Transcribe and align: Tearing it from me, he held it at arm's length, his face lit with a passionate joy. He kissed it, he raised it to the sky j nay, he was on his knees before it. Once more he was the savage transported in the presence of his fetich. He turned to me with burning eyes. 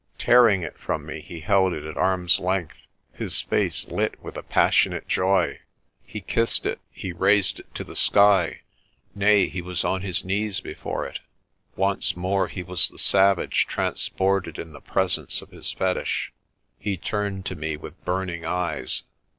Tearing 0.17 0.63
it 0.63 0.79
from 0.79 1.05
me, 1.05 1.21
he 1.21 1.41
held 1.41 1.73
it 1.73 1.83
at 1.85 1.95
arm's 1.95 2.39
length, 2.39 2.87
his 3.13 3.39
face 3.39 3.87
lit 3.87 4.19
with 4.19 4.35
a 4.35 4.41
passionate 4.41 5.07
joy. 5.07 5.59
He 6.03 6.21
kissed 6.21 6.65
it, 6.65 6.79
he 6.89 7.13
raised 7.13 7.59
it 7.59 7.75
to 7.75 7.83
the 7.83 7.95
sky 7.95 8.45
j 8.49 8.61
nay, 9.13 9.45
he 9.45 9.61
was 9.61 9.83
on 9.85 10.01
his 10.01 10.25
knees 10.25 10.59
before 10.59 11.05
it. 11.05 11.19
Once 11.75 12.17
more 12.17 12.47
he 12.47 12.63
was 12.63 12.89
the 12.89 12.97
savage 12.97 13.67
transported 13.67 14.57
in 14.57 14.73
the 14.73 14.81
presence 14.81 15.39
of 15.39 15.51
his 15.51 15.71
fetich. 15.71 16.33
He 16.79 16.97
turned 16.97 17.45
to 17.45 17.55
me 17.55 17.77
with 17.77 18.03
burning 18.03 18.43
eyes. 18.43 19.03